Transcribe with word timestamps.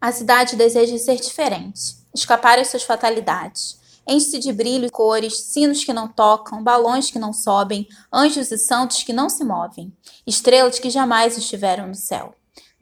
A 0.00 0.12
cidade 0.12 0.54
deseja 0.54 0.96
ser 0.96 1.16
diferente, 1.16 1.96
escapar 2.14 2.58
às 2.58 2.68
suas 2.68 2.84
fatalidades. 2.84 3.78
Enche-se 4.06 4.38
de 4.38 4.52
brilho 4.52 4.90
cores, 4.92 5.36
sinos 5.38 5.84
que 5.84 5.92
não 5.92 6.06
tocam, 6.06 6.62
balões 6.62 7.10
que 7.10 7.18
não 7.18 7.32
sobem, 7.32 7.86
anjos 8.12 8.50
e 8.52 8.56
santos 8.56 9.02
que 9.02 9.12
não 9.12 9.28
se 9.28 9.44
movem, 9.44 9.92
estrelas 10.26 10.78
que 10.78 10.88
jamais 10.88 11.36
estiveram 11.36 11.88
no 11.88 11.94
céu. 11.94 12.32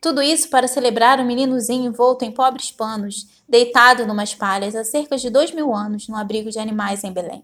Tudo 0.00 0.20
isso 0.22 0.50
para 0.50 0.68
celebrar 0.68 1.18
um 1.18 1.24
meninozinho 1.24 1.86
envolto 1.86 2.24
em 2.24 2.30
pobres 2.30 2.70
panos, 2.70 3.26
deitado 3.48 4.06
numas 4.06 4.34
palhas 4.34 4.76
há 4.76 4.84
cerca 4.84 5.16
de 5.16 5.30
dois 5.30 5.50
mil 5.52 5.74
anos, 5.74 6.06
no 6.06 6.16
abrigo 6.16 6.50
de 6.50 6.58
animais 6.58 7.02
em 7.02 7.12
Belém. 7.12 7.42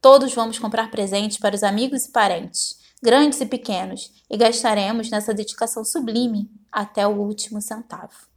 Todos 0.00 0.32
vamos 0.32 0.58
comprar 0.58 0.90
presentes 0.90 1.38
para 1.38 1.56
os 1.56 1.62
amigos 1.62 2.06
e 2.06 2.12
parentes, 2.12 2.78
grandes 3.02 3.40
e 3.40 3.46
pequenos, 3.46 4.10
e 4.30 4.36
gastaremos 4.36 5.10
nessa 5.10 5.34
dedicação 5.34 5.84
sublime 5.84 6.48
até 6.70 7.06
o 7.06 7.18
último 7.20 7.60
centavo. 7.60 8.31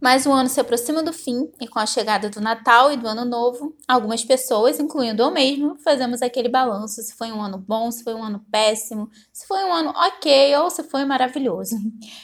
Mas 0.00 0.24
o 0.24 0.32
ano 0.32 0.48
se 0.48 0.58
aproxima 0.58 1.02
do 1.02 1.12
fim 1.12 1.50
e 1.60 1.68
com 1.68 1.78
a 1.78 1.84
chegada 1.84 2.30
do 2.30 2.40
Natal 2.40 2.90
e 2.90 2.96
do 2.96 3.06
Ano 3.06 3.24
Novo, 3.24 3.76
algumas 3.86 4.24
pessoas, 4.24 4.80
incluindo 4.80 5.22
eu 5.22 5.30
mesmo, 5.30 5.76
fazemos 5.84 6.22
aquele 6.22 6.48
balanço 6.48 7.02
se 7.02 7.14
foi 7.14 7.30
um 7.30 7.42
ano 7.42 7.58
bom, 7.58 7.90
se 7.90 8.02
foi 8.02 8.14
um 8.14 8.24
ano 8.24 8.44
péssimo, 8.50 9.10
se 9.32 9.46
foi 9.46 9.62
um 9.64 9.72
ano 9.72 9.90
ok 9.90 10.56
ou 10.56 10.70
se 10.70 10.82
foi 10.84 11.04
maravilhoso. 11.04 11.76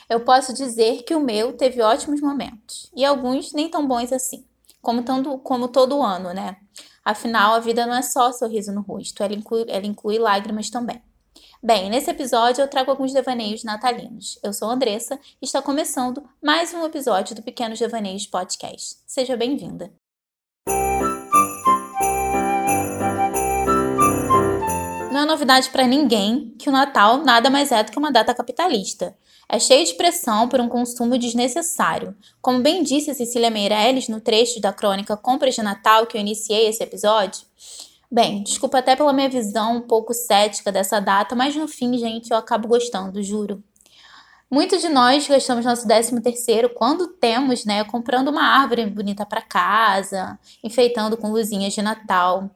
Eu 0.09 0.21
posso 0.21 0.55
dizer 0.55 1.03
que 1.03 1.15
o 1.15 1.21
meu 1.21 1.53
teve 1.53 1.83
ótimos 1.83 2.21
momentos 2.21 2.91
e 2.97 3.05
alguns 3.05 3.53
nem 3.53 3.69
tão 3.69 3.87
bons 3.87 4.11
assim, 4.11 4.45
como, 4.81 5.05
como 5.41 5.69
todo 5.69 6.03
ano, 6.03 6.33
né? 6.33 6.57
Afinal, 7.05 7.55
a 7.55 7.61
vida 7.61 7.87
não 7.87 7.95
é 7.95 8.03
só 8.03 8.33
sorriso 8.33 8.73
no 8.73 8.81
rosto, 8.81 9.23
ela 9.23 9.35
inclui, 9.35 9.65
ela 9.69 9.87
inclui 9.87 10.19
lágrimas 10.19 10.71
também. 10.71 11.01
Bem, 11.67 11.91
nesse 11.91 12.09
episódio 12.09 12.63
eu 12.63 12.69
trago 12.69 12.93
alguns 12.93 13.13
devaneios 13.13 13.65
natalinos. 13.65 14.39
Eu 14.41 14.53
sou 14.53 14.71
a 14.71 14.75
Andressa 14.75 15.19
e 15.43 15.47
está 15.47 15.61
começando 15.61 16.23
mais 16.41 16.73
um 16.73 16.87
episódio 16.87 17.35
do 17.35 17.43
Pequenos 17.43 17.81
Devaneios 17.81 18.25
Podcast. 18.25 18.99
Seja 19.05 19.37
bem-vinda. 19.37 19.93
Não 25.11 25.23
é 25.23 25.25
novidade 25.25 25.69
para 25.71 25.89
ninguém 25.89 26.55
que 26.57 26.69
o 26.69 26.73
Natal 26.73 27.25
nada 27.25 27.51
mais 27.51 27.73
é 27.73 27.83
do 27.83 27.91
que 27.91 27.99
uma 27.99 28.13
data 28.13 28.33
capitalista. 28.33 29.19
É 29.49 29.59
cheio 29.59 29.85
de 29.85 29.95
pressão 29.95 30.49
por 30.49 30.61
um 30.61 30.69
consumo 30.69 31.19
desnecessário. 31.19 32.17
Como 32.41 32.63
bem 32.63 32.85
disse 32.85 33.13
Cecília 33.13 33.51
Meirelles 33.51 34.09
no 34.09 34.21
trecho 34.21 34.61
da 34.61 34.73
crônica 34.73 35.17
Compras 35.17 35.57
de 35.57 35.63
Natal 35.65 36.07
que 36.07 36.17
eu 36.17 36.21
iniciei 36.21 36.69
esse 36.69 36.85
episódio, 36.85 37.45
Bem, 38.11 38.43
desculpa 38.45 38.79
até 38.79 38.95
pela 38.95 39.13
minha 39.13 39.29
visão 39.29 39.79
um 39.79 39.81
pouco 39.81 40.15
cética 40.15 40.71
dessa 40.71 41.01
data, 41.01 41.35
mas 41.35 41.57
no 41.57 41.67
fim, 41.67 41.99
gente, 41.99 42.31
eu 42.31 42.37
acabo 42.37 42.69
gostando, 42.69 43.23
juro. 43.23 43.63
Muitos 44.49 44.81
de 44.81 44.89
nós 44.89 45.27
gastamos 45.27 45.65
nosso 45.65 45.89
13 45.89 46.21
terceiro 46.21 46.71
quando 46.71 47.09
temos, 47.09 47.65
né, 47.65 47.83
comprando 47.83 48.29
uma 48.29 48.45
árvore 48.45 48.87
bonita 48.87 49.27
para 49.27 49.43
casa, 49.43 50.39
enfeitando 50.63 51.17
com 51.17 51.33
luzinhas 51.33 51.75
de 51.75 51.83
Natal. 51.83 52.49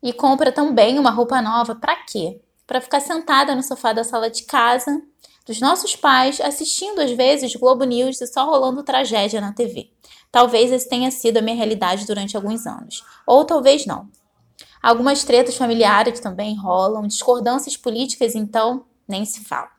E 0.00 0.12
compra 0.12 0.52
também 0.52 0.96
uma 0.96 1.10
roupa 1.10 1.42
nova 1.42 1.74
para 1.74 1.96
quê? 2.04 2.40
Para 2.64 2.80
ficar 2.80 3.00
sentada 3.00 3.52
no 3.54 3.64
sofá 3.64 3.92
da 3.92 4.04
sala 4.04 4.30
de 4.30 4.44
casa 4.44 5.02
dos 5.44 5.60
nossos 5.60 5.96
pais, 5.96 6.40
assistindo 6.40 7.00
às 7.00 7.10
vezes 7.10 7.56
Globo 7.56 7.84
News 7.84 8.20
e 8.20 8.26
só 8.28 8.46
rolando 8.46 8.84
tragédia 8.84 9.40
na 9.40 9.52
TV. 9.52 9.90
Talvez 10.30 10.70
esse 10.70 10.88
tenha 10.88 11.10
sido 11.10 11.38
a 11.38 11.42
minha 11.42 11.56
realidade 11.56 12.06
durante 12.06 12.36
alguns 12.36 12.64
anos, 12.64 13.02
ou 13.26 13.44
talvez 13.44 13.86
não. 13.86 14.08
Algumas 14.84 15.24
tretas 15.24 15.56
familiares 15.56 16.20
também 16.20 16.54
rolam, 16.54 17.06
discordâncias 17.06 17.74
políticas, 17.74 18.34
então, 18.34 18.84
nem 19.08 19.24
se 19.24 19.42
fala. 19.42 19.70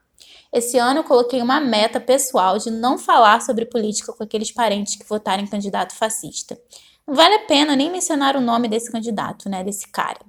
Esse 0.52 0.80
ano 0.80 1.02
eu 1.02 1.04
coloquei 1.04 1.44
uma 1.44 1.60
meta 1.60 2.00
pessoal 2.00 2.58
de 2.58 2.72
não 2.72 2.98
falar 2.98 3.40
sobre 3.44 3.68
política 3.68 4.12
com 4.12 4.24
aqueles 4.24 4.52
parentes 4.52 4.96
que 4.96 5.08
votaram 5.08 5.44
em 5.44 5.48
candidato 5.48 5.94
fascista. 5.94 6.60
Não 7.06 7.14
vale 7.14 7.36
a 7.36 7.46
pena 7.46 7.76
nem 7.76 7.92
mencionar 7.92 8.36
o 8.36 8.42
nome 8.42 8.68
desse 8.68 8.92
candidato, 8.92 9.48
né, 9.48 9.64
desse 9.64 9.88
cara. 9.90 10.22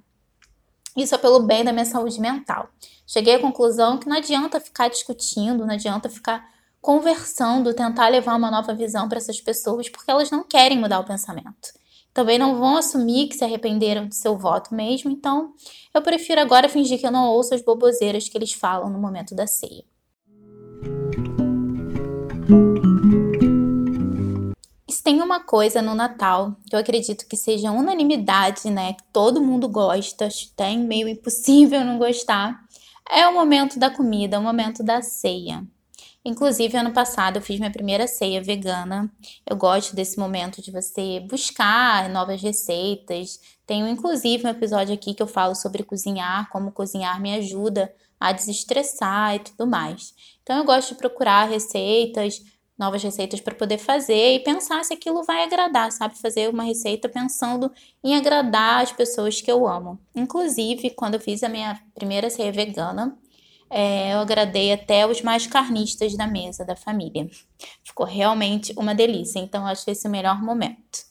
Isso 0.94 1.14
é 1.14 1.18
pelo 1.18 1.40
bem 1.40 1.64
da 1.64 1.72
minha 1.72 1.86
saúde 1.86 2.20
mental. 2.20 2.68
Cheguei 3.06 3.36
à 3.36 3.40
conclusão 3.40 3.96
que 3.96 4.06
não 4.06 4.18
adianta 4.18 4.60
ficar 4.60 4.88
discutindo, 4.90 5.64
não 5.64 5.72
adianta 5.72 6.10
ficar 6.10 6.46
conversando, 6.82 7.72
tentar 7.72 8.08
levar 8.08 8.36
uma 8.36 8.50
nova 8.50 8.74
visão 8.74 9.08
para 9.08 9.16
essas 9.16 9.40
pessoas, 9.40 9.88
porque 9.88 10.10
elas 10.10 10.30
não 10.30 10.44
querem 10.44 10.78
mudar 10.78 11.00
o 11.00 11.04
pensamento 11.04 11.85
também 12.16 12.38
não 12.38 12.58
vão 12.58 12.78
assumir 12.78 13.28
que 13.28 13.36
se 13.36 13.44
arrependeram 13.44 14.08
de 14.08 14.16
seu 14.16 14.38
voto 14.38 14.74
mesmo, 14.74 15.10
então 15.10 15.52
eu 15.92 16.00
prefiro 16.00 16.40
agora 16.40 16.66
fingir 16.66 16.98
que 16.98 17.06
eu 17.06 17.10
não 17.10 17.28
ouço 17.28 17.54
as 17.54 17.60
boboseiras 17.60 18.26
que 18.26 18.38
eles 18.38 18.54
falam 18.54 18.88
no 18.88 18.98
momento 18.98 19.34
da 19.34 19.46
ceia. 19.46 19.84
Se 24.88 25.02
tem 25.02 25.20
uma 25.20 25.40
coisa 25.40 25.82
no 25.82 25.94
Natal 25.94 26.56
que 26.66 26.74
eu 26.74 26.80
acredito 26.80 27.28
que 27.28 27.36
seja 27.36 27.70
unanimidade, 27.70 28.70
né? 28.70 28.94
Que 28.94 29.04
todo 29.12 29.42
mundo 29.42 29.68
gosta, 29.68 30.26
tem 30.56 30.78
meio 30.78 31.06
impossível 31.08 31.84
não 31.84 31.98
gostar, 31.98 32.64
é 33.10 33.28
o 33.28 33.34
momento 33.34 33.78
da 33.78 33.90
comida, 33.90 34.40
o 34.40 34.42
momento 34.42 34.82
da 34.82 35.02
ceia. 35.02 35.62
Inclusive, 36.26 36.76
ano 36.76 36.90
passado 36.90 37.36
eu 37.36 37.40
fiz 37.40 37.56
minha 37.56 37.70
primeira 37.70 38.08
ceia 38.08 38.42
vegana. 38.42 39.08
Eu 39.48 39.54
gosto 39.54 39.94
desse 39.94 40.18
momento 40.18 40.60
de 40.60 40.72
você 40.72 41.20
buscar 41.20 42.08
novas 42.08 42.42
receitas. 42.42 43.40
Tenho 43.64 43.86
inclusive 43.86 44.44
um 44.44 44.50
episódio 44.50 44.92
aqui 44.92 45.14
que 45.14 45.22
eu 45.22 45.28
falo 45.28 45.54
sobre 45.54 45.84
cozinhar, 45.84 46.50
como 46.50 46.72
cozinhar 46.72 47.20
me 47.20 47.32
ajuda 47.36 47.94
a 48.18 48.32
desestressar 48.32 49.36
e 49.36 49.38
tudo 49.38 49.68
mais. 49.68 50.14
Então 50.42 50.56
eu 50.56 50.64
gosto 50.64 50.88
de 50.88 50.94
procurar 50.96 51.48
receitas, 51.48 52.42
novas 52.76 53.04
receitas 53.04 53.40
para 53.40 53.54
poder 53.54 53.78
fazer 53.78 54.34
e 54.34 54.40
pensar 54.40 54.84
se 54.84 54.94
aquilo 54.94 55.22
vai 55.22 55.44
agradar, 55.44 55.92
sabe? 55.92 56.18
Fazer 56.18 56.50
uma 56.50 56.64
receita 56.64 57.08
pensando 57.08 57.70
em 58.02 58.16
agradar 58.16 58.82
as 58.82 58.90
pessoas 58.90 59.40
que 59.40 59.50
eu 59.50 59.64
amo. 59.64 59.96
Inclusive, 60.12 60.90
quando 60.90 61.14
eu 61.14 61.20
fiz 61.20 61.44
a 61.44 61.48
minha 61.48 61.80
primeira 61.94 62.28
ceia 62.28 62.50
vegana, 62.50 63.16
é, 63.70 64.14
eu 64.14 64.20
agradei 64.20 64.72
até 64.72 65.06
os 65.06 65.22
mais 65.22 65.46
carnistas 65.46 66.16
da 66.16 66.26
mesa 66.26 66.64
da 66.64 66.76
família. 66.76 67.28
Ficou 67.84 68.06
realmente 68.06 68.72
uma 68.76 68.94
delícia, 68.94 69.38
então 69.38 69.66
acho 69.66 69.90
esse 69.90 70.06
o 70.06 70.10
melhor 70.10 70.42
momento. 70.42 71.04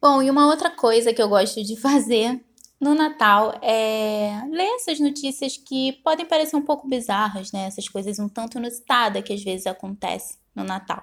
Bom, 0.00 0.22
e 0.22 0.30
uma 0.30 0.46
outra 0.46 0.70
coisa 0.70 1.12
que 1.12 1.20
eu 1.20 1.28
gosto 1.28 1.62
de 1.62 1.76
fazer 1.80 2.40
no 2.80 2.94
Natal 2.94 3.58
é 3.60 4.42
ler 4.50 4.76
essas 4.76 5.00
notícias 5.00 5.56
que 5.56 5.92
podem 6.04 6.24
parecer 6.24 6.54
um 6.54 6.64
pouco 6.64 6.86
bizarras, 6.86 7.50
né? 7.50 7.64
Essas 7.66 7.88
coisas 7.88 8.18
um 8.18 8.28
tanto 8.28 8.58
inusitadas 8.58 9.22
que 9.24 9.32
às 9.32 9.42
vezes 9.42 9.66
acontecem 9.66 10.36
no 10.54 10.62
Natal. 10.62 11.02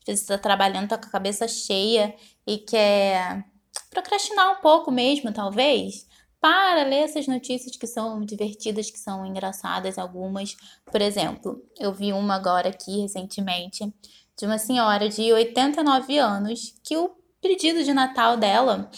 Às 0.00 0.06
vezes 0.06 0.26
você 0.26 0.34
está 0.34 0.38
trabalhando, 0.38 0.88
tá 0.88 0.98
com 0.98 1.06
a 1.06 1.10
cabeça 1.10 1.48
cheia 1.48 2.14
e 2.46 2.58
quer 2.58 3.44
procrastinar 3.88 4.58
um 4.58 4.60
pouco 4.60 4.90
mesmo, 4.90 5.32
talvez 5.32 6.06
para 6.44 6.84
ler 6.84 7.04
essas 7.04 7.26
notícias 7.26 7.74
que 7.74 7.86
são 7.86 8.22
divertidas, 8.22 8.90
que 8.90 8.98
são 8.98 9.24
engraçadas 9.24 9.96
algumas. 9.96 10.54
Por 10.84 11.00
exemplo, 11.00 11.64
eu 11.80 11.90
vi 11.90 12.12
uma 12.12 12.34
agora 12.34 12.68
aqui 12.68 13.00
recentemente 13.00 13.90
de 14.38 14.44
uma 14.44 14.58
senhora 14.58 15.08
de 15.08 15.32
89 15.32 16.18
anos 16.18 16.74
que 16.84 16.98
o 16.98 17.16
pedido 17.40 17.82
de 17.82 17.94
Natal 17.94 18.36
dela, 18.36 18.90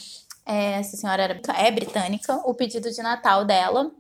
é, 0.45 0.73
essa 0.73 0.97
senhora 0.97 1.23
era, 1.23 1.41
é 1.57 1.71
britânica, 1.71 2.35
o 2.45 2.53
pedido 2.53 2.91
de 2.91 3.01
Natal 3.01 3.45
dela 3.45 3.93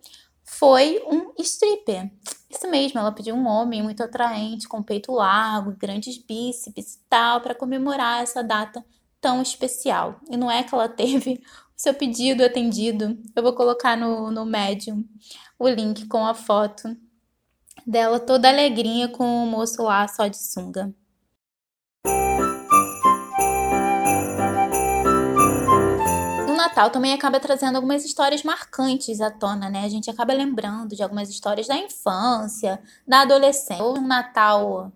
foi 0.43 1.01
um 1.07 1.33
stripper. 1.39 2.11
Isso 2.51 2.69
mesmo, 2.69 2.99
ela 2.99 3.13
pediu 3.13 3.37
um 3.37 3.47
homem 3.47 3.81
muito 3.81 4.03
atraente, 4.03 4.67
com 4.67 4.83
peito 4.83 5.13
largo, 5.13 5.71
grandes 5.79 6.19
bíceps 6.19 6.95
e 6.97 6.99
tal, 7.09 7.41
para 7.41 7.55
comemorar 7.55 8.25
essa 8.25 8.43
data 8.43 8.85
tão 9.21 9.41
especial. 9.41 10.21
E 10.29 10.37
não 10.37 10.51
é 10.51 10.65
que 10.65 10.75
ela 10.75 10.89
teve 10.91 11.41
seu 11.77 11.93
pedido 11.93 12.43
atendido. 12.43 13.19
Eu 13.35 13.43
vou 13.43 13.53
colocar 13.53 13.97
no, 13.97 14.31
no 14.31 14.47
Medium 14.47 15.05
o 15.59 15.69
link 15.69 16.07
com 16.07 16.27
a 16.27 16.35
foto 16.35 16.97
dela 17.87 18.19
toda 18.19 18.49
alegrinha 18.49 19.09
com 19.09 19.45
o 19.45 19.47
moço 19.47 19.83
lá 19.83 20.09
só 20.09 20.27
de 20.27 20.37
sunga. 20.37 20.93
O 26.49 26.53
Natal 26.57 26.91
também 26.91 27.13
acaba 27.13 27.39
trazendo 27.39 27.77
algumas 27.77 28.05
histórias 28.05 28.43
marcantes 28.43 29.21
à 29.21 29.31
tona, 29.31 29.69
né? 29.69 29.85
A 29.85 29.89
gente 29.89 30.11
acaba 30.11 30.33
lembrando 30.33 30.97
de 30.97 31.03
algumas 31.03 31.29
histórias 31.29 31.69
da 31.69 31.77
infância, 31.77 32.81
da 33.07 33.21
adolescência, 33.21 33.85
ou 33.85 33.99
um 33.99 34.07
Natal 34.07 34.91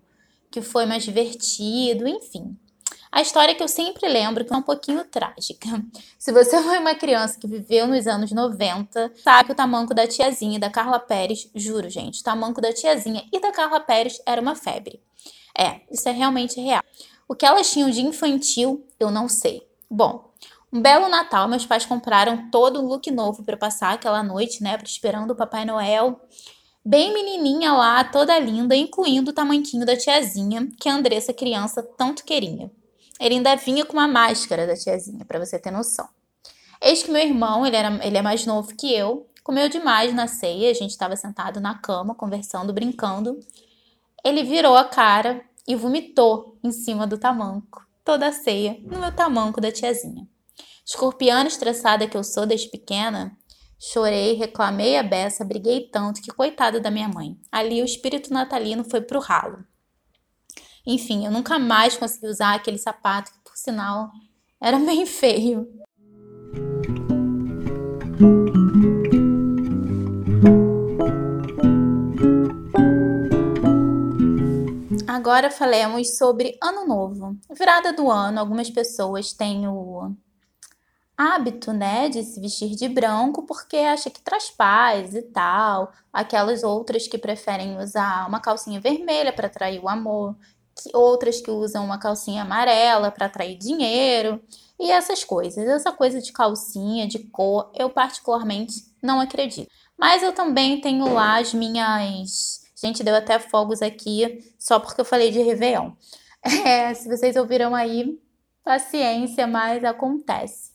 que 0.49 0.61
foi 0.61 0.85
mais 0.85 1.03
divertido, 1.03 2.07
enfim. 2.07 2.57
A 3.11 3.21
história 3.21 3.53
que 3.53 3.61
eu 3.61 3.67
sempre 3.67 4.07
lembro, 4.07 4.45
que 4.45 4.53
é 4.53 4.55
um 4.55 4.61
pouquinho 4.61 5.03
trágica. 5.03 5.67
Se 6.17 6.31
você 6.31 6.63
foi 6.63 6.77
uma 6.77 6.95
criança 6.95 7.37
que 7.37 7.45
viveu 7.45 7.85
nos 7.85 8.07
anos 8.07 8.31
90, 8.31 9.11
sabe 9.21 9.47
que 9.47 9.51
o 9.51 9.55
tamanco 9.55 9.93
da 9.93 10.07
tiazinha 10.07 10.57
da 10.57 10.69
Carla 10.69 10.97
Pérez, 10.97 11.49
juro, 11.53 11.89
gente, 11.89 12.21
o 12.21 12.23
tamanco 12.23 12.61
da 12.61 12.71
tiazinha 12.71 13.25
e 13.29 13.41
da 13.41 13.51
Carla 13.51 13.81
Pérez 13.81 14.21
era 14.25 14.41
uma 14.41 14.55
febre. 14.55 15.01
É, 15.57 15.81
isso 15.91 16.07
é 16.07 16.13
realmente 16.13 16.61
real. 16.61 16.81
O 17.27 17.35
que 17.35 17.45
elas 17.45 17.69
tinham 17.69 17.89
de 17.89 18.01
infantil, 18.01 18.87
eu 18.97 19.11
não 19.11 19.27
sei. 19.27 19.67
Bom, 19.89 20.31
um 20.71 20.81
belo 20.81 21.09
Natal, 21.09 21.49
meus 21.49 21.65
pais 21.65 21.85
compraram 21.85 22.49
todo 22.49 22.81
um 22.81 22.87
look 22.87 23.11
novo 23.11 23.43
para 23.43 23.57
passar 23.57 23.93
aquela 23.93 24.23
noite, 24.23 24.63
né, 24.63 24.77
esperando 24.85 25.31
o 25.31 25.35
Papai 25.35 25.65
Noel. 25.65 26.17
bem 26.83 27.13
menininha 27.13 27.73
lá, 27.73 28.05
toda 28.05 28.39
linda, 28.39 28.73
incluindo 28.73 29.31
o 29.31 29.33
tamanquinho 29.33 29.85
da 29.85 29.97
tiazinha, 29.97 30.69
que 30.79 30.87
a 30.87 30.95
Andressa 30.95 31.33
criança 31.33 31.83
tanto 31.97 32.23
queria. 32.23 32.71
Ele 33.21 33.35
ainda 33.35 33.55
vinha 33.55 33.85
com 33.85 33.93
uma 33.93 34.07
máscara 34.07 34.65
da 34.65 34.75
tiazinha, 34.75 35.23
para 35.23 35.37
você 35.37 35.59
ter 35.59 35.69
noção. 35.69 36.09
Eis 36.81 37.03
que 37.03 37.11
meu 37.11 37.21
irmão, 37.21 37.63
ele, 37.67 37.75
era, 37.75 37.99
ele 38.03 38.17
é 38.17 38.21
mais 38.21 38.47
novo 38.47 38.75
que 38.75 38.91
eu, 38.91 39.29
comeu 39.43 39.69
demais 39.69 40.11
na 40.11 40.25
ceia, 40.25 40.71
a 40.71 40.73
gente 40.73 40.89
estava 40.89 41.15
sentado 41.15 41.59
na 41.59 41.77
cama, 41.77 42.15
conversando, 42.15 42.73
brincando. 42.73 43.39
Ele 44.25 44.41
virou 44.41 44.75
a 44.75 44.85
cara 44.85 45.39
e 45.67 45.75
vomitou 45.75 46.57
em 46.63 46.71
cima 46.71 47.05
do 47.05 47.15
tamanco, 47.15 47.85
toda 48.03 48.27
a 48.27 48.31
ceia, 48.31 48.79
no 48.81 48.99
meu 48.99 49.15
tamanco 49.15 49.61
da 49.61 49.71
tiazinha. 49.71 50.27
Escorpiana 50.83 51.47
estressada 51.47 52.07
que 52.07 52.17
eu 52.17 52.23
sou 52.23 52.47
desde 52.47 52.69
pequena, 52.69 53.37
chorei, 53.79 54.33
reclamei 54.33 54.97
a 54.97 55.03
beça, 55.03 55.45
briguei 55.45 55.89
tanto 55.91 56.23
que 56.23 56.33
coitada 56.33 56.79
da 56.79 56.89
minha 56.89 57.07
mãe. 57.07 57.37
Ali 57.51 57.83
o 57.83 57.85
espírito 57.85 58.33
natalino 58.33 58.83
foi 58.83 59.01
pro 59.01 59.19
ralo. 59.19 59.63
Enfim, 60.85 61.25
eu 61.25 61.31
nunca 61.31 61.59
mais 61.59 61.95
consegui 61.95 62.27
usar 62.27 62.55
aquele 62.55 62.77
sapato 62.77 63.31
que, 63.31 63.39
por 63.43 63.55
sinal, 63.55 64.09
era 64.59 64.77
bem 64.79 65.05
feio. 65.05 65.67
Agora 75.07 75.51
falemos 75.51 76.17
sobre 76.17 76.57
Ano 76.61 76.87
Novo. 76.87 77.37
Virada 77.51 77.93
do 77.93 78.09
ano, 78.09 78.39
algumas 78.39 78.71
pessoas 78.71 79.31
têm 79.31 79.67
o 79.67 80.15
hábito, 81.15 81.71
né, 81.71 82.09
de 82.09 82.23
se 82.23 82.39
vestir 82.41 82.75
de 82.75 82.89
branco 82.89 83.45
porque 83.45 83.77
acha 83.77 84.09
que 84.09 84.19
traz 84.19 84.49
paz 84.49 85.13
e 85.13 85.21
tal. 85.21 85.91
Aquelas 86.11 86.63
outras 86.63 87.07
que 87.07 87.19
preferem 87.19 87.77
usar 87.77 88.27
uma 88.27 88.39
calcinha 88.39 88.81
vermelha 88.81 89.31
para 89.31 89.45
atrair 89.45 89.79
o 89.79 89.87
amor, 89.87 90.35
outras 90.93 91.41
que 91.41 91.51
usam 91.51 91.85
uma 91.85 91.99
calcinha 91.99 92.41
amarela 92.41 93.11
para 93.11 93.25
atrair 93.27 93.57
dinheiro 93.57 94.41
e 94.79 94.91
essas 94.91 95.23
coisas. 95.23 95.67
Essa 95.67 95.91
coisa 95.91 96.21
de 96.21 96.31
calcinha, 96.31 97.07
de 97.07 97.19
cor, 97.19 97.71
eu 97.75 97.89
particularmente 97.89 98.73
não 99.01 99.19
acredito. 99.19 99.69
Mas 99.97 100.23
eu 100.23 100.33
também 100.33 100.81
tenho 100.81 101.13
lá 101.13 101.39
as 101.39 101.53
minhas. 101.53 102.61
Gente, 102.75 103.03
deu 103.03 103.15
até 103.15 103.37
fogos 103.37 103.81
aqui 103.81 104.43
só 104.57 104.79
porque 104.79 104.99
eu 104.99 105.05
falei 105.05 105.31
de 105.31 105.41
Réveillon. 105.41 105.91
É, 106.65 106.91
se 106.95 107.07
vocês 107.07 107.35
ouviram 107.35 107.75
aí, 107.75 108.19
paciência, 108.63 109.45
mas 109.45 109.83
acontece. 109.83 110.71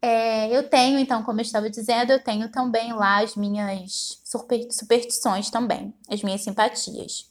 É, 0.00 0.48
eu 0.56 0.68
tenho, 0.70 0.98
então, 0.98 1.22
como 1.22 1.40
eu 1.40 1.42
estava 1.42 1.68
dizendo, 1.68 2.12
eu 2.12 2.24
tenho 2.24 2.50
também 2.50 2.94
lá 2.94 3.22
as 3.22 3.36
minhas 3.36 4.22
superstições 4.70 5.50
também, 5.50 5.92
as 6.08 6.22
minhas 6.22 6.40
simpatias. 6.40 7.30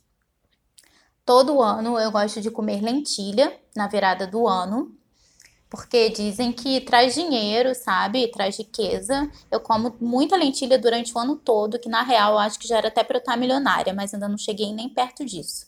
Todo 1.30 1.62
ano 1.62 2.00
eu 2.00 2.12
gosto 2.12 2.42
de 2.42 2.50
comer 2.50 2.82
lentilha 2.82 3.56
na 3.76 3.88
virada 3.88 4.26
do 4.26 4.48
ano, 4.48 4.98
porque 5.70 6.10
dizem 6.10 6.52
que 6.52 6.82
traz 6.82 7.14
dinheiro, 7.14 7.76
sabe? 7.76 8.32
Traz 8.32 8.58
riqueza. 8.58 9.30
Eu 9.52 9.60
como 9.60 9.96
muita 10.02 10.36
lentilha 10.36 10.80
durante 10.80 11.16
o 11.16 11.20
ano 11.20 11.36
todo, 11.36 11.78
que 11.78 11.88
na 11.88 12.02
real 12.02 12.32
eu 12.32 12.40
acho 12.40 12.58
que 12.58 12.68
já 12.68 12.78
era 12.78 12.88
até 12.88 13.04
para 13.04 13.18
eu 13.18 13.20
estar 13.20 13.38
milionária, 13.38 13.94
mas 13.94 14.12
ainda 14.12 14.28
não 14.28 14.40
cheguei 14.40 14.74
nem 14.74 14.90
perto 14.90 15.24
disso. 15.24 15.68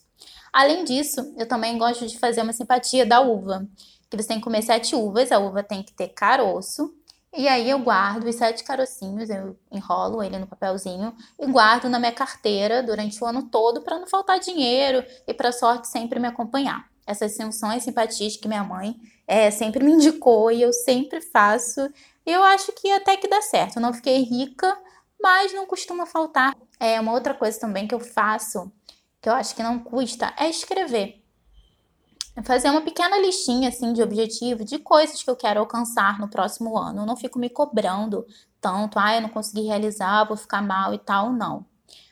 Além 0.52 0.84
disso, 0.84 1.32
eu 1.38 1.48
também 1.48 1.78
gosto 1.78 2.08
de 2.08 2.18
fazer 2.18 2.42
uma 2.42 2.54
simpatia 2.54 3.06
da 3.06 3.22
uva, 3.22 3.64
que 4.10 4.18
você 4.18 4.30
tem 4.30 4.38
que 4.38 4.44
comer 4.44 4.64
sete 4.64 4.96
uvas, 4.96 5.32
a 5.32 5.38
uva 5.38 5.62
tem 5.62 5.84
que 5.84 5.94
ter 5.94 6.08
caroço, 6.08 6.92
e 7.34 7.48
aí 7.48 7.70
eu 7.70 7.80
guardo 7.80 8.26
os 8.26 8.36
sete 8.36 8.64
carocinhos, 8.64 9.30
eu 9.30 9.58
enrolo 9.72 10.22
ele 10.22 10.38
no 10.38 10.48
papelzinho 10.48 11.16
e 11.40 11.48
guardo 11.48 11.88
na 11.88 11.98
minha 11.98 12.12
carteira 12.12 12.84
durante 12.84 13.24
o 13.24 13.28
ano 13.28 13.44
todo 13.44 13.82
para 13.82 13.98
não 13.98 14.06
faltar 14.06 14.40
dinheiro 14.40 15.04
e 15.26 15.34
para 15.34 15.52
sorte 15.54 15.88
sempre 15.88 16.20
me 16.20 16.28
acompanhar. 16.28 16.90
Essas 17.08 17.34
são 17.34 17.70
as 17.70 17.84
simpatias 17.84 18.36
que 18.36 18.48
minha 18.48 18.64
mãe 18.64 18.96
é, 19.26 19.50
sempre 19.50 19.84
me 19.84 19.94
indicou 19.94 20.52
e 20.52 20.62
eu 20.62 20.74
sempre 20.74 21.22
faço. 21.22 21.90
Eu 22.26 22.44
acho 22.44 22.74
que 22.74 22.92
até 22.92 23.16
que 23.16 23.28
dá 23.28 23.42
certo. 23.42 23.78
Eu 23.78 23.82
não 23.82 23.94
fiquei 23.94 24.22
rica, 24.24 24.78
mas 25.22 25.54
não 25.54 25.66
costuma 25.66 26.06
faltar. 26.06 26.56
É 26.80 27.00
uma 27.00 27.14
outra 27.14 27.34
coisa 27.34 27.60
também 27.60 27.88
que 27.88 27.96
eu 27.96 28.00
faço, 28.00 28.72
que 29.22 29.30
eu 29.30 29.34
acho 29.34 29.56
que 29.56 29.64
não 29.64 29.80
custa, 29.80 30.34
é 30.38 30.50
escrever 30.50 31.21
fazer 32.44 32.70
uma 32.70 32.82
pequena 32.82 33.18
listinha 33.20 33.70
assim 33.70 33.92
de 33.94 34.02
objetivo, 34.02 34.64
de 34.64 34.80
coisas 34.80 35.22
que 35.22 35.30
eu 35.30 35.36
quero 35.36 35.60
alcançar 35.60 36.20
no 36.20 36.30
próximo 36.30 36.78
ano. 36.78 37.02
Eu 37.02 37.06
não 37.06 37.18
fico 37.18 37.38
me 37.38 37.50
cobrando 37.50 38.26
tanto, 38.62 38.98
ah, 38.98 39.16
eu 39.16 39.22
não 39.22 39.30
consegui 39.30 39.64
realizar, 39.68 40.24
vou 40.26 40.38
ficar 40.38 40.62
mal 40.62 40.94
e 40.94 41.00
tal, 41.00 41.34
não. 41.34 41.66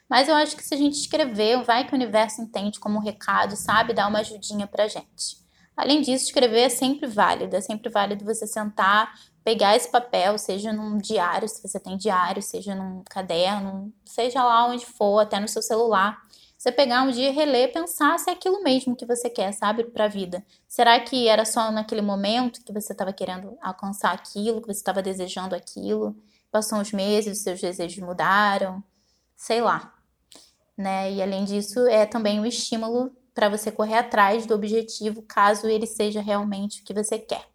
Mas 0.09 0.27
eu 0.27 0.35
acho 0.35 0.57
que 0.57 0.63
se 0.63 0.73
a 0.73 0.77
gente 0.77 0.99
escrever, 0.99 1.63
vai 1.63 1.85
que 1.85 1.93
o 1.93 1.95
universo 1.95 2.41
entende 2.41 2.79
como 2.79 2.97
um 2.97 3.01
recado, 3.01 3.55
sabe, 3.55 3.93
dar 3.93 4.07
uma 4.07 4.19
ajudinha 4.19 4.65
pra 4.65 4.87
gente. 4.87 5.37
Além 5.77 6.01
disso, 6.01 6.25
escrever 6.25 6.61
é 6.61 6.69
sempre 6.69 7.07
válido, 7.07 7.55
é 7.55 7.61
sempre 7.61 7.89
válido 7.89 8.25
você 8.25 8.45
sentar, 8.45 9.13
pegar 9.43 9.75
esse 9.75 9.89
papel, 9.89 10.37
seja 10.37 10.73
num 10.73 10.97
diário, 10.97 11.47
se 11.47 11.61
você 11.61 11.79
tem 11.79 11.95
diário, 11.95 12.41
seja 12.41 12.75
num 12.75 13.03
caderno, 13.09 13.93
seja 14.03 14.43
lá 14.43 14.65
onde 14.65 14.85
for, 14.85 15.19
até 15.19 15.39
no 15.39 15.47
seu 15.47 15.61
celular 15.61 16.19
você 16.59 16.73
pegar 16.73 17.03
um 17.03 17.09
dia, 17.09 17.31
reler, 17.31 17.71
pensar 17.71 18.19
se 18.19 18.29
é 18.29 18.33
aquilo 18.33 18.61
mesmo 18.61 18.93
que 18.93 19.05
você 19.05 19.29
quer, 19.29 19.53
sabe, 19.53 19.85
para 19.85 20.03
a 20.03 20.07
vida. 20.09 20.45
Será 20.67 20.99
que 20.99 21.25
era 21.25 21.45
só 21.45 21.71
naquele 21.71 22.01
momento 22.01 22.61
que 22.65 22.73
você 22.73 22.91
estava 22.91 23.13
querendo 23.13 23.57
alcançar 23.61 24.13
aquilo, 24.13 24.59
que 24.59 24.67
você 24.67 24.81
estava 24.81 25.01
desejando 25.01 25.55
aquilo? 25.55 26.17
Passou 26.51 26.77
uns 26.77 26.91
meses, 26.91 27.37
os 27.37 27.43
seus 27.43 27.61
desejos 27.61 28.03
mudaram, 28.03 28.83
sei 29.37 29.61
lá. 29.61 29.93
Né? 30.77 31.13
E 31.13 31.21
além 31.21 31.45
disso, 31.45 31.87
é 31.87 32.05
também 32.05 32.41
um 32.41 32.45
estímulo 32.45 33.09
para 33.33 33.47
você 33.47 33.71
correr 33.71 33.95
atrás 33.95 34.45
do 34.45 34.53
objetivo, 34.53 35.21
caso 35.21 35.65
ele 35.65 35.87
seja 35.87 36.19
realmente 36.19 36.81
o 36.81 36.83
que 36.83 36.93
você 36.93 37.17
quer. 37.17 37.45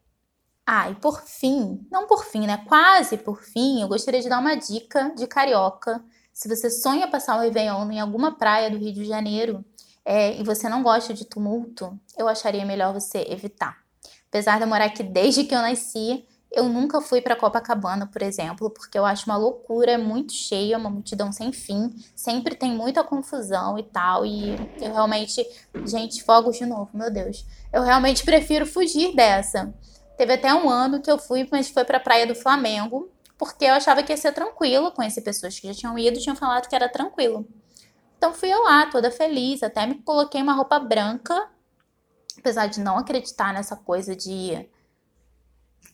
Ah, 0.67 0.91
e 0.91 0.95
por 0.95 1.21
fim, 1.21 1.87
não 1.91 2.07
por 2.07 2.25
fim, 2.25 2.47
né? 2.47 2.65
Quase 2.67 3.19
por 3.19 3.43
fim, 3.43 3.83
eu 3.83 3.89
gostaria 3.89 4.23
de 4.23 4.31
dar 4.31 4.39
uma 4.39 4.55
dica 4.55 5.11
de 5.15 5.27
carioca 5.27 6.03
se 6.35 6.49
você 6.49 6.69
sonha 6.69 7.07
passar 7.07 7.37
o 7.37 7.41
Réveillon 7.41 7.89
em 7.93 8.01
alguma 8.01 8.33
praia 8.33 8.69
do 8.69 8.77
Rio 8.77 8.93
de 8.93 9.05
Janeiro 9.05 9.65
é, 10.05 10.39
e 10.39 10.43
você 10.43 10.69
não 10.69 10.83
gosta 10.83 11.15
de 11.15 11.25
tumulto, 11.25 11.97
eu 12.19 12.27
acharia 12.27 12.67
melhor 12.67 12.93
você 12.93 13.25
evitar. 13.31 13.79
Apesar 14.29 14.57
de 14.57 14.65
eu 14.65 14.69
morar 14.69 14.87
aqui 14.87 15.05
desde 15.05 15.45
que 15.45 15.55
eu 15.55 15.63
nasci, 15.63 16.27
eu 16.51 16.69
nunca 16.69 17.01
fui 17.01 17.21
para 17.21 17.37
Copacabana, 17.37 18.07
por 18.07 18.21
exemplo, 18.21 18.69
porque 18.69 18.99
eu 18.99 19.05
acho 19.05 19.27
uma 19.27 19.37
loucura, 19.37 19.93
é 19.93 19.97
muito 19.97 20.33
cheia, 20.33 20.77
uma 20.77 20.91
multidão 20.91 21.31
sem 21.31 21.53
fim, 21.53 21.95
sempre 22.17 22.57
tem 22.57 22.73
muita 22.73 23.05
confusão 23.05 23.79
e 23.79 23.85
tal, 23.85 24.27
e 24.27 24.57
eu 24.81 24.93
realmente, 24.93 25.47
gente, 25.87 26.23
fogos 26.25 26.59
de 26.59 26.67
novo, 26.67 26.91
meu 26.93 27.13
Deus. 27.13 27.47
Eu 27.73 27.83
realmente 27.83 28.25
prefiro 28.25 28.67
fugir 28.67 29.15
dessa. 29.15 29.73
Teve 30.17 30.35
até 30.35 30.53
um 30.53 30.69
ano 30.69 31.01
que 31.01 31.11
eu 31.11 31.19
fui, 31.19 31.49
mas 31.51 31.69
foi 31.69 31.85
para 31.85 31.99
a 31.99 32.01
praia 32.01 32.27
do 32.27 32.35
Flamengo, 32.35 33.09
porque 33.39 33.65
eu 33.65 33.75
achava 33.75 34.03
que 34.03 34.13
ia 34.13 34.17
ser 34.17 34.33
tranquilo. 34.33 34.93
Conheci 34.93 35.21
pessoas 35.21 35.59
que 35.59 35.67
já 35.67 35.75
tinham 35.75 35.99
ido 35.99 36.21
tinham 36.21 36.37
falado 36.37 36.69
que 36.69 36.75
era 36.75 36.89
tranquilo. 36.89 37.47
Então 38.17 38.33
fui 38.33 38.49
eu 38.49 38.63
lá, 38.63 38.87
toda 38.87 39.11
feliz, 39.11 39.63
até 39.63 39.87
me 39.87 39.97
coloquei 39.97 40.41
uma 40.41 40.55
roupa 40.55 40.79
branca, 40.79 41.51
apesar 42.39 42.69
de 42.69 42.81
não 42.81 42.97
acreditar 42.97 43.53
nessa 43.53 43.77
coisa 43.77 44.17
de 44.17 44.67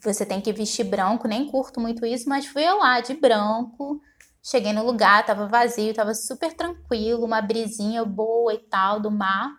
você 0.03 0.25
tem 0.25 0.41
que 0.41 0.53
vestir 0.53 0.85
branco, 0.85 1.29
nem 1.29 1.51
curto 1.51 1.81
muito 1.81 2.07
isso, 2.07 2.29
mas 2.29 2.47
fui 2.47 2.63
eu 2.63 2.79
lá 2.79 3.01
de 3.01 3.15
branco. 3.15 4.01
Cheguei 4.43 4.73
no 4.73 4.87
lugar, 4.87 5.27
tava 5.27 5.47
vazio, 5.47 5.93
tava 5.93 6.15
super 6.15 6.55
tranquilo, 6.55 7.25
uma 7.25 7.43
brisinha 7.43 8.05
boa 8.05 8.55
e 8.55 8.59
tal 8.59 8.99
do 9.01 9.11
mar. 9.11 9.59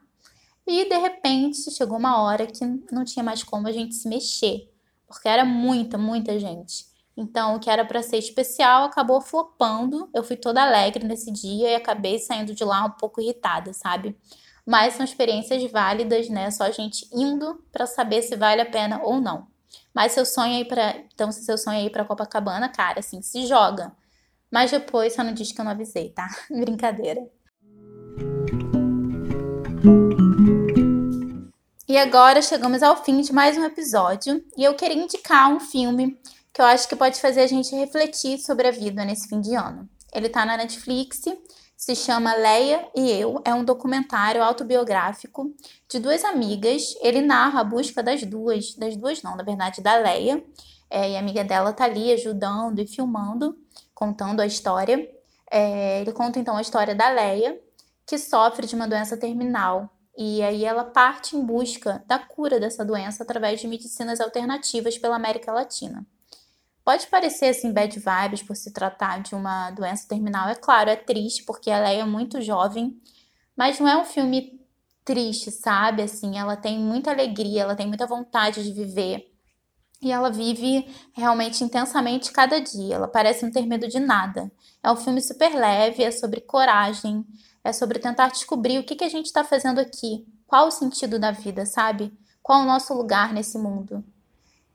E 0.66 0.88
de 0.88 0.98
repente 0.98 1.70
chegou 1.72 1.98
uma 1.98 2.22
hora 2.22 2.48
que 2.48 2.66
não 2.92 3.04
tinha 3.04 3.24
mais 3.24 3.44
como 3.44 3.68
a 3.68 3.72
gente 3.72 3.94
se 3.94 4.08
mexer, 4.08 4.72
porque 5.06 5.28
era 5.28 5.46
muita, 5.46 5.98
muita 5.98 6.40
gente. 6.40 6.86
Então, 7.16 7.56
o 7.56 7.60
que 7.60 7.70
era 7.70 7.86
para 7.86 8.02
ser 8.02 8.18
especial 8.18 8.86
acabou 8.86 9.20
flopando. 9.22 10.10
Eu 10.14 10.24
fui 10.24 10.36
toda 10.36 10.64
alegre 10.64 11.06
nesse 11.06 11.32
dia 11.32 11.72
e 11.72 11.76
acabei 11.76 12.20
saindo 12.20 12.54
de 12.54 12.64
lá 12.64 12.86
um 12.86 12.92
pouco 12.92 13.22
irritada, 13.22 13.74
sabe? 13.74 14.18
Mas 14.66 14.94
são 14.94 15.04
experiências 15.04 15.70
válidas, 15.72 16.30
né? 16.30 16.50
Só 16.52 16.64
a 16.64 16.72
gente 16.72 17.08
indo 17.12 17.64
para 17.72 17.86
saber 17.86 18.22
se 18.22 18.36
vale 18.36 18.62
a 18.62 18.66
pena 18.66 19.02
ou 19.04 19.20
não. 19.20 19.48
Mas 19.94 20.14
seu 20.14 20.26
sonho 20.26 20.56
aí 20.56 20.66
para, 20.66 20.96
então 21.14 21.32
se 21.32 21.44
seu 21.44 21.58
sonho 21.58 21.80
aí 21.80 21.90
para 21.90 22.06
Copacabana, 22.06 22.70
cara, 22.70 23.00
assim, 23.00 23.22
se 23.22 23.46
joga. 23.46 23.92
Mas 24.50 24.72
depois 24.72 25.14
só 25.14 25.24
não 25.24 25.34
diz 25.34 25.52
que 25.52 25.60
eu 25.60 25.66
não 25.66 25.72
avisei, 25.72 26.10
tá? 26.10 26.28
Brincadeira. 26.50 27.22
E 31.88 31.98
agora 31.98 32.42
chegamos 32.42 32.82
ao 32.82 33.04
fim 33.04 33.20
de 33.20 33.34
mais 33.34 33.58
um 33.58 33.66
episódio 33.66 34.42
e 34.56 34.64
eu 34.64 34.74
queria 34.76 34.96
indicar 34.96 35.50
um 35.50 35.60
filme 35.60 36.18
que 36.54 36.62
eu 36.62 36.66
acho 36.66 36.88
que 36.88 36.96
pode 36.96 37.20
fazer 37.20 37.42
a 37.42 37.48
gente 37.48 37.76
refletir 37.76 38.38
sobre 38.40 38.68
a 38.68 38.72
vida 38.72 39.06
nesse 39.06 39.28
fim 39.28 39.40
de 39.40 39.56
ano. 39.56 39.90
Ele 40.14 40.28
tá 40.28 40.46
na 40.46 40.58
Netflix, 40.58 41.22
se 41.78 41.96
chama 41.96 42.36
Leia 42.36 42.88
e 42.96 43.10
Eu, 43.10 43.42
é 43.44 43.54
um 43.54 43.64
documentário 43.64 44.44
autobiográfico 44.44 45.52
de 45.90 46.00
duas 46.00 46.24
amigas. 46.24 46.94
Ele 47.02 47.22
narra 47.22 47.62
a 47.62 47.64
busca 47.64 48.04
das 48.04 48.24
duas, 48.24 48.76
das 48.76 48.96
duas 48.96 49.24
não, 49.24 49.36
na 49.36 49.44
verdade, 49.44 49.82
da 49.82 49.96
Leia, 49.96 50.44
é, 50.90 51.12
e 51.12 51.16
a 51.16 51.20
amiga 51.20 51.44
dela 51.44 51.72
tá 51.72 51.86
ali 51.86 52.12
ajudando 52.12 52.80
e 52.80 52.86
filmando, 52.86 53.58
contando 53.96 54.42
a 54.42 54.46
história. 54.46 55.10
É, 55.50 56.02
ele 56.02 56.12
conta 56.12 56.38
então 56.38 56.58
a 56.58 56.62
história 56.62 56.94
da 56.94 57.10
Leia, 57.10 57.60
que 58.06 58.18
sofre 58.18 58.68
de 58.68 58.76
uma 58.76 58.88
doença 58.88 59.16
terminal. 59.18 59.90
E 60.18 60.44
aí 60.44 60.66
ela 60.66 60.84
parte 60.84 61.36
em 61.36 61.44
busca 61.44 62.04
da 62.06 62.20
cura 62.20 62.60
dessa 62.60 62.84
doença 62.84 63.24
através 63.24 63.62
de 63.62 63.68
medicinas 63.68 64.20
alternativas 64.20 64.98
pela 64.98 65.16
América 65.16 65.52
Latina. 65.54 66.06
Pode 66.92 67.08
parecer 67.08 67.46
assim 67.46 67.72
bad 67.72 67.98
vibes 67.98 68.44
por 68.44 68.54
se 68.54 68.70
tratar 68.70 69.22
de 69.22 69.34
uma 69.34 69.72
doença 69.72 70.06
terminal, 70.10 70.50
é 70.50 70.56
claro, 70.56 70.90
é 70.90 70.98
triste 70.98 71.46
porque 71.46 71.72
a 71.72 71.80
Leia 71.80 72.02
é 72.02 72.06
muito 72.06 72.42
jovem, 72.42 73.00
mas 73.56 73.80
não 73.80 73.88
é 73.88 73.96
um 73.96 74.04
filme 74.04 74.60
triste, 75.06 75.52
sabe? 75.52 76.02
Assim, 76.02 76.38
ela 76.38 76.58
tem 76.58 76.78
muita 76.78 77.10
alegria, 77.10 77.62
ela 77.62 77.78
tem 77.78 77.88
muita 77.88 78.06
vontade 78.06 78.62
de 78.62 78.74
viver. 78.74 79.26
E 80.02 80.12
ela 80.12 80.30
vive 80.30 80.86
realmente 81.14 81.64
intensamente 81.64 82.30
cada 82.34 82.60
dia. 82.60 82.96
Ela 82.96 83.08
parece 83.08 83.46
não 83.46 83.54
ter 83.54 83.66
medo 83.66 83.88
de 83.88 84.02
nada. 84.02 84.52
É 84.84 84.92
um 84.92 84.98
filme 84.98 85.22
super 85.22 85.56
leve, 85.56 86.04
é 86.04 86.12
sobre 86.12 86.42
coragem, 86.42 87.26
é 87.64 87.72
sobre 87.72 88.00
tentar 88.00 88.32
descobrir 88.32 88.80
o 88.80 88.84
que, 88.84 88.98
que 88.98 89.06
a 89.06 89.10
gente 89.10 89.28
está 89.28 89.46
fazendo 89.46 89.80
aqui, 89.80 90.28
qual 90.46 90.68
o 90.68 90.72
sentido 90.72 91.18
da 91.18 91.32
vida, 91.32 91.66
sabe? 91.66 92.12
Qual 92.44 92.64
o 92.64 92.66
nosso 92.66 92.94
lugar 92.94 93.34
nesse 93.34 93.58
mundo. 93.58 94.04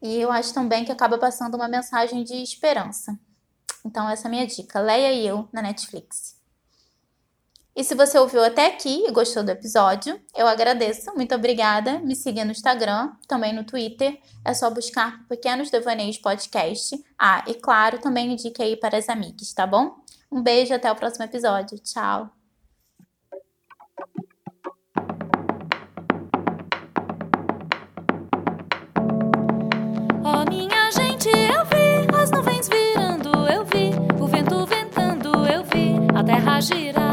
E 0.06 0.20
eu 0.20 0.30
acho 0.30 0.54
também 0.54 0.84
que 0.84 0.92
acaba 0.92 1.18
passando 1.18 1.56
uma 1.56 1.66
mensagem 1.66 2.22
de 2.22 2.34
esperança. 2.34 3.18
Então, 3.84 4.08
essa 4.08 4.26
é 4.26 4.28
a 4.28 4.30
minha 4.30 4.46
dica. 4.46 4.80
Leia 4.80 5.12
e 5.12 5.26
eu 5.26 5.48
na 5.52 5.60
Netflix. 5.60 6.36
E 7.75 7.84
se 7.84 7.94
você 7.94 8.18
ouviu 8.18 8.42
até 8.42 8.68
aqui 8.68 9.04
e 9.06 9.10
gostou 9.10 9.42
do 9.42 9.50
episódio, 9.50 10.18
eu 10.34 10.46
agradeço. 10.46 11.12
Muito 11.14 11.34
obrigada. 11.34 11.98
Me 11.98 12.16
siga 12.16 12.44
no 12.44 12.52
Instagram, 12.52 13.12
também 13.28 13.52
no 13.52 13.64
Twitter. 13.64 14.18
É 14.44 14.54
só 14.54 14.70
buscar 14.70 15.26
Pequenos 15.28 15.70
Devaneios 15.70 16.16
Podcast. 16.18 16.96
Ah, 17.18 17.44
e 17.46 17.54
claro, 17.54 17.98
também 17.98 18.32
indique 18.32 18.62
aí 18.62 18.76
para 18.76 18.96
as 18.96 19.08
amigas, 19.08 19.52
tá 19.52 19.66
bom? 19.66 19.96
Um 20.32 20.42
beijo, 20.42 20.72
até 20.72 20.90
o 20.90 20.96
próximo 20.96 21.25
episódio. 21.25 21.78
Tchau! 21.80 22.45
Girar. 36.66 37.05